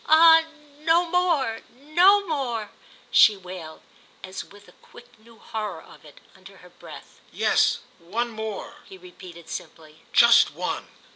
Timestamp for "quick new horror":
4.81-5.83